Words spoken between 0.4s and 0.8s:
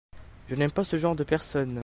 Je n'aime